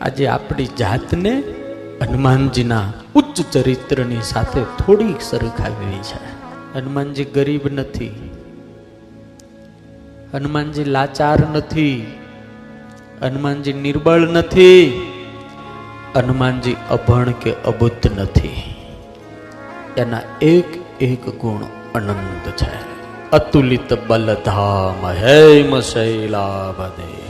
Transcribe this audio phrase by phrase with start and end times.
[0.00, 1.42] આજે આપણી જાતને
[2.02, 6.38] હનુમાનજીના ઉચ્ચ ચરિત્રની સાથે થોડીક સરખાવી છે.
[6.78, 8.30] હનુમાનજી ગરીબ નથી.
[10.34, 12.18] હનુમાનજી લાચાર નથી.
[13.22, 15.06] હનુમાનજી નિર્બળ નથી.
[16.16, 18.74] હનુમાનજી અભણ કે અબુદ્ધ નથી.
[19.96, 22.98] એના એક એક ગુણ અનંત છે.
[23.30, 27.27] અતુલિત બલધામ હેમ શૈલાભદેહ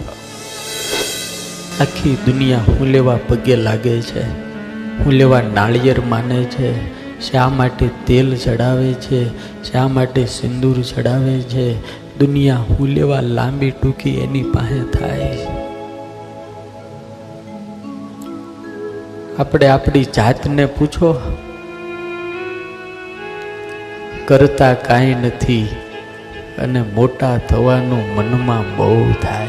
[1.81, 4.23] આખી દુનિયા હું લેવા પગે લાગે છે.
[4.98, 6.98] હું લેવા નાળિયેર માને છે.
[7.30, 9.29] શા માટે તેલ ચડાવે છે?
[9.73, 11.80] શા માટે સિંદૂર ચડાવે છે?
[12.19, 15.38] દુનિયા હું લેવા લાંબી ટૂંકી એની પાસે થાય.
[19.38, 21.37] આપણે આપણી જાતને પૂછો.
[24.27, 25.69] કરતા કાંઈ નથી
[26.59, 29.49] અને મોટા થવાનું મનમાં બહુ થાય.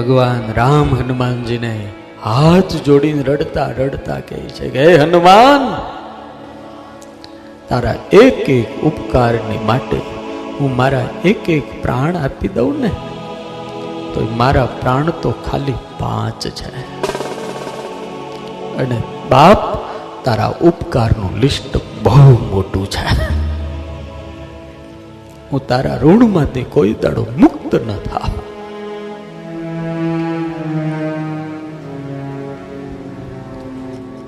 [0.00, 1.88] ભગવાન રામ હનુમાનજીને
[2.24, 5.64] હાથ જોડીને રડતા રડતા કહે છે કે, હે હનુમાન,
[7.68, 9.96] તારા એક એક ઉપકારની માટે
[10.60, 12.88] હું મારા એક એક પ્રાણ આપી દઉં ને,
[14.14, 16.74] તો મારા પ્રાણ તો ખાલી પાંચ છે.
[18.76, 19.62] અને બાપ,
[20.24, 23.08] તારા ઉપકારનું લિસ્ટ બહુ મોટું છે.
[25.52, 28.39] હું તારા ઋણમાંથી કોઈ દાડો મુક્ત ન થાવ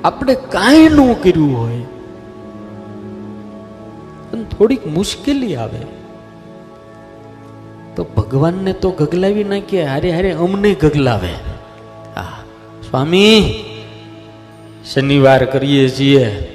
[0.04, 1.80] આપણે કાંઈ ન કર્યું હોય.
[4.32, 5.78] અને થોડીક મુશ્કેલી આવે.
[7.96, 11.32] તો ભગવાનને તો ગગલાવી નાખીએ, હારે હારે અમને ગગલાવે.
[12.16, 12.42] હા
[12.90, 13.54] સ્વામી,
[14.94, 16.48] શનિવાર કરીએ છીએ.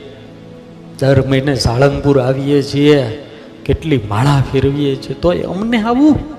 [1.00, 3.24] દર મહિને સાળંગપુર આવીએ છીએ.
[3.66, 6.37] કેટલી માળા ફેરવીએ છીએ, તોય અમને આવું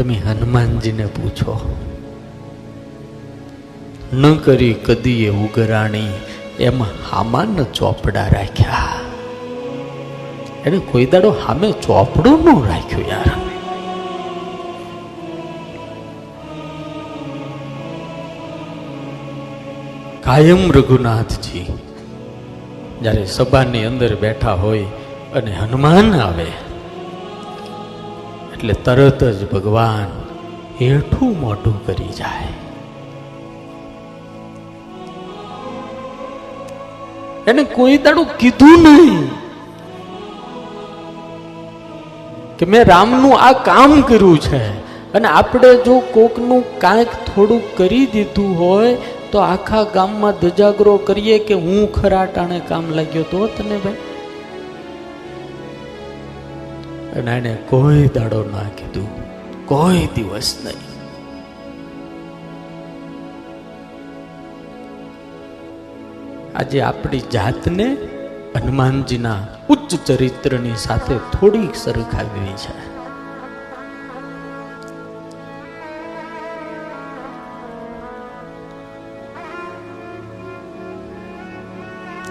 [0.00, 1.54] તમે હનુમાનજીને પૂછો,
[4.12, 6.12] ન કરી કદીએ ઉગરાણી,
[6.58, 6.78] એમ
[7.08, 9.00] હામાન ચોપડા રાખ્યા?
[10.66, 13.30] એને કોઈ દાડો હામે ચોપડું ન રાખ્યું યાર.
[20.20, 21.66] કાયમ રઘુનાથજી,
[23.02, 24.88] જ્યારે સભાની અંદર બેઠા હોય
[25.34, 26.50] અને હનુમાન આવે
[28.60, 30.08] એટલે તરત જ ભગવાન
[30.80, 32.48] હેઠું મોટું કરી જાય.
[37.46, 39.22] એને કોઈ દાડું કીધું નહીં
[42.58, 44.62] કે મેં રામનું આ કામ કર્યું છે
[45.12, 48.94] અને આપણે જો કોકનું કાંઈક થોડું કરી દીધું હોય
[49.32, 53.94] તો આખા ગામમાં ધજાગરો કરીએ કે હું ખરા ટાણે કામ લાગ્યો તો તને ભાઈ?
[57.16, 59.30] અને એને કોઈ દાડો ના કીધું.
[59.66, 60.90] કોઈ દિવસ નહીં.
[66.56, 67.96] આજે આપણી જાતને
[68.56, 69.36] હનુમાનજીના
[69.68, 72.90] ઉચ્ચ ચરિત્રની સાથે થોડીક સરખાવી છે.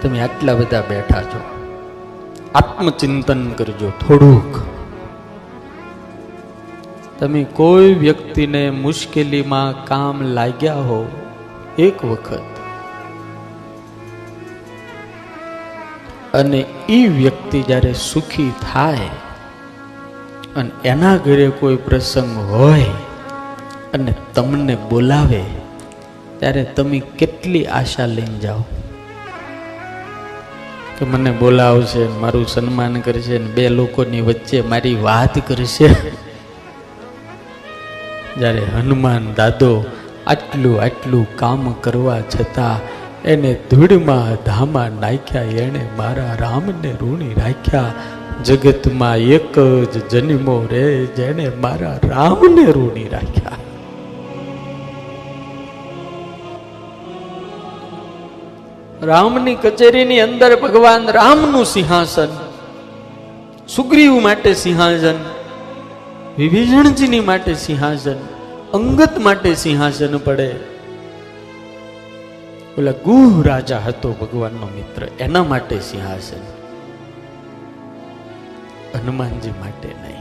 [0.02, 1.59] તમે આટલા બધા બેઠા છો.
[2.54, 4.58] આત્મચિંતન કરજો થોડુંક.
[7.20, 11.08] તમે કોઈ વ્યક્તિને મુશ્કેલીમાં કામ લાગ્યા હો
[11.78, 12.42] એક વખત.
[16.34, 19.08] અને એ વ્યક્તિ જ્યારે સુખી થાય
[20.56, 22.84] અને એના ઘરે કોઈ પ્રસંગ હોય
[23.94, 25.44] અને તમને બોલાવે
[26.38, 28.64] ત્યારે તમે કેટલી આશા લઈને જાઓ?
[31.00, 35.88] કે મને બોલાવશે, મારું સન્માન કરશે ને બે લોકોની વચ્ચે મારી વાત કરશે.
[38.38, 39.84] જ્યારે હનુમાન દાદો
[40.26, 42.76] આટલું આટલું કામ કરવા છતાં
[43.24, 47.92] એને ધૂળમાં ધામા નાખ્યા, એણે મારા રામને ઋણી રાખ્યા.
[48.44, 49.58] જગતમાં એક
[49.92, 53.49] જ જન્મો રે જેણે મારા રામને ઋણી રાખ્યા.
[59.02, 62.28] રામની કચેરીની અંદર ભગવાન રામનું સિંહાસન,
[63.68, 65.14] સુગ્રીવ માટે સિંહાસન,
[66.38, 68.16] વિભીષણજીની માટે સિંહાસન,
[68.74, 70.56] અંગત માટે સિંહાસન પડે.
[72.78, 76.40] ઓલા ગુહ રાજા હતો ભગવાનનો મિત્ર, એના માટે સિંહાસન.
[78.98, 80.20] હનુમાનજી માટે નહીં.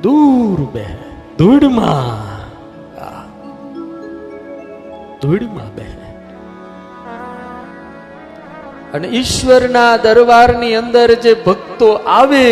[0.00, 0.86] દૂર બે
[1.38, 2.33] ધૂળમાં
[5.24, 5.86] ધૂળમાં બે
[8.96, 12.48] અને ઈશ્વરના દરબારની અંદર જે ભક્તો આવે,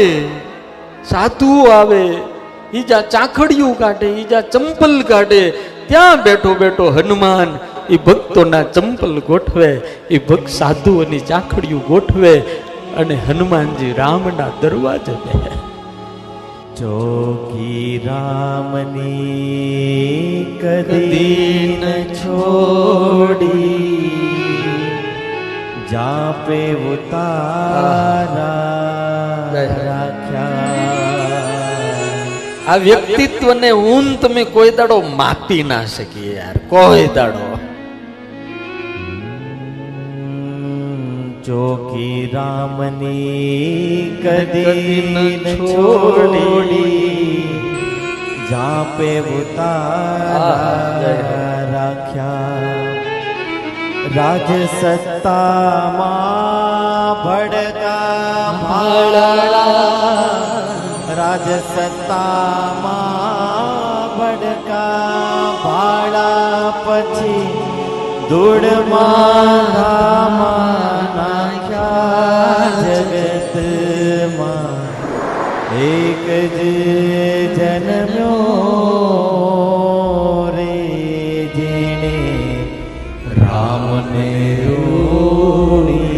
[1.11, 2.05] સાધુઓ આવે
[2.79, 5.43] ઈજા ચાખડિયું કાઢે ઈજા ચંપલ કાઢે,
[5.89, 7.51] ત્યાં બેઠો બેઠો હનુમાન
[7.89, 9.71] એ ભક્તોના ચંપલ ગોઠવે
[10.11, 12.35] એ ભક્ત સાધુઓની ચાખડિયું ગોઠવે
[13.01, 15.35] અને હનુમાનજી રામના દરવાજે બે
[16.77, 24.11] ચોકી રામની કદી ન છોડી.
[25.91, 30.93] જાપે ઉતારા રાખ્યા.
[32.69, 36.55] આ વ્યક્તિત્વને ઊન તમે કોઈ દાડો માપી ના શકીએ યાર.
[36.69, 37.52] કોઈ દાડો.
[41.43, 45.17] ચોકી રામની કદી ન
[45.63, 47.03] છોડી
[48.51, 50.69] જાપે ઉતારા
[51.73, 52.93] રાખ્યા
[54.13, 56.13] રાજ સત્તામાં
[57.25, 59.67] ભડકા ભાળા
[61.17, 63.03] રાજ સત્તામાં
[64.17, 67.45] ભડકા ભાળા પછી
[68.29, 70.92] ધૂળમાં ધામા નાખ્યા
[72.81, 74.71] જગતમાં
[75.83, 76.59] એક જ
[77.57, 78.39] જન્મ્યો
[80.57, 80.75] રે
[81.57, 82.17] જેણે
[83.41, 84.31] રામને
[84.67, 86.13] રૂણી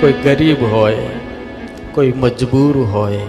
[0.00, 1.08] કોઈ ગરીબ હોય,
[1.92, 3.24] કોઈ મજબૂર હોય,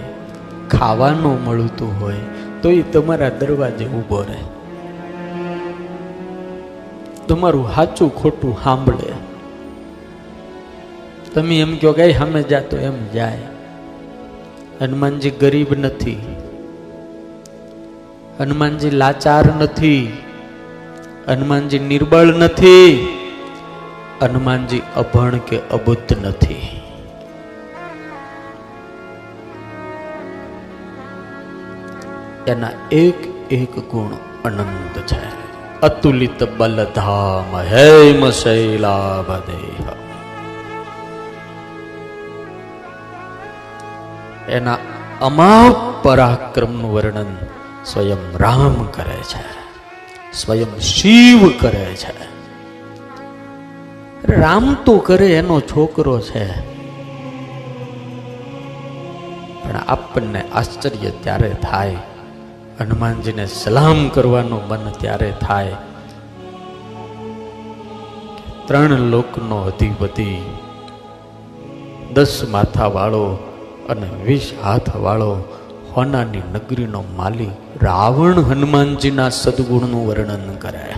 [0.68, 2.24] ખાવાનું મળતું હોય,
[2.62, 4.51] તો એ તમારા દરવાજે ઊભો રહે.
[7.32, 9.12] તમારું સાચું ખોટું સાંભળે.
[11.34, 13.38] તમે એમ કહો કે સામે જાતો એમ જાય.
[14.80, 16.36] હનુમાનજી ગરીબ નથી.
[18.40, 20.12] હનુમાનજી લાચાર નથી.
[21.28, 23.08] હનુમાનજી નિર્બળ નથી.
[24.22, 26.80] હનુમાનજી અભણ કે અબુદ્ધ નથી.
[32.46, 34.10] એના એક એક ગુણ
[34.44, 35.41] અનંત છે.
[35.82, 39.86] અતુલિત બલધામ હેમ શૈલાભદેહ
[44.48, 44.78] એના
[45.20, 47.36] અમાપ પરાક્રમનું વર્ણન
[47.84, 49.44] સ્વયં રામ કરે છે,
[50.32, 52.14] સ્વયં શિવ કરે છે.
[54.24, 56.60] રામ તો કરે, એનો છોકરો છે.
[59.62, 61.96] પણ આપણને આશ્ચર્ય ત્યારે થાય
[62.80, 65.76] હનુમાનજીને સલામ કરવાનું મન ત્યારે થાય.
[68.66, 70.42] ત્રણ લોકનો અધિપતિ,
[72.14, 73.24] દસ માથા વાળો
[73.88, 75.58] અને વીસ હાથ વાળો
[75.96, 80.88] હોનાની નગરીનો માલિક રાવણ હનુમાનજીના સદગુણનું વર્ણન કરે.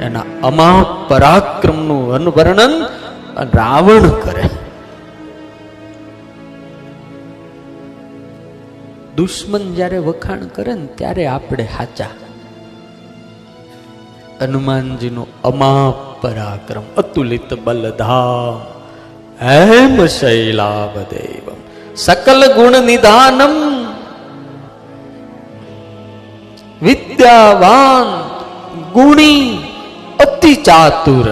[0.00, 2.74] એના અમા પરાક્રમનું વર્ણન
[3.54, 4.35] રાવણ કરે.
[9.16, 12.12] દુશ્મન જ્યારે વખાણ કરે ને ત્યારે આપણે હાચા
[14.40, 18.56] હનુમાનજીનો અમાપ પરાક્રમ, અતુલિત બલધામ.
[19.42, 21.58] હેમ શૈલાભદેવમ
[21.96, 23.54] સકલ ગુણ નિધાનમ
[26.82, 28.08] વિદ્યાવાન
[28.92, 29.58] ગુણી
[30.20, 31.28] અતિ ચાતુર.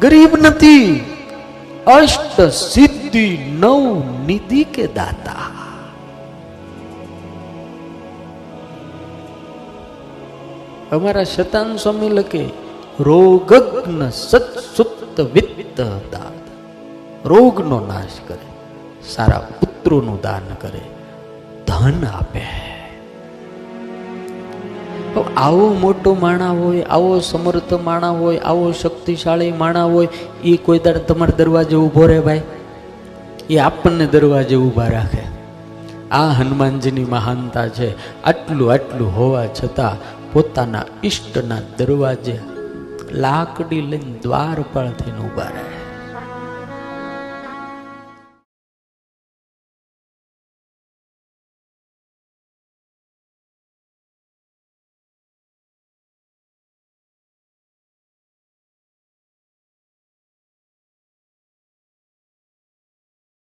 [0.00, 1.11] ગરીબ નથી
[1.86, 5.48] અષ્ટ સિદ્ધિ નવ નિધિ કે દાતા
[10.90, 12.44] અમારા શતાન સ્વામી લખે
[13.00, 15.78] રોગગ્ન સત્સુપ્ત વિત્ત
[16.12, 16.44] દાત
[17.24, 18.46] રોગનો નાશ કરે
[19.04, 20.84] સારા પુત્રોનું દાન કરે
[21.66, 22.44] ધન આપે
[25.36, 30.08] આવો મોટો માણા હોય, આવો સમર્થ માણા હોય, આવો શક્તિશાળી માણા હોય
[30.44, 32.40] એ કોઈ દાડે તમારા દરવાજે ઊભો રહે ભાઈ?
[33.50, 35.22] એ આપણને દરવાજે ઊભા રાખે.
[36.10, 38.22] આ હનુમાનજીની મહાનતા છે.
[38.22, 39.96] આટલું આટલું હોવા છતાં
[40.32, 42.38] પોતાના ઈષ્ટના દરવાજે
[43.12, 45.81] લાકડી લઈને દ્વાર પર ઊભા રહે.